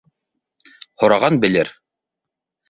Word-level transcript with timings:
Һораған 1.03 1.37
белер. 1.45 1.71